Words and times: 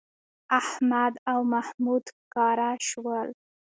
احمد 0.59 1.13
او 1.31 1.39
محمود 1.53 2.03
ښکاره 2.15 2.69
شول 2.89 3.27